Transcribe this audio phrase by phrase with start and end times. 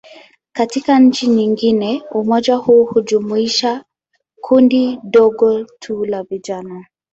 [0.51, 3.83] Katika nchi nyingine, umoja huu hujumuisha
[4.41, 6.85] kundi dogo tu la vijana.